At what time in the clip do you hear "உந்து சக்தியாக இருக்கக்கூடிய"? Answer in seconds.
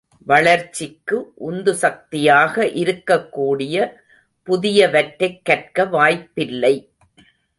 1.35-3.93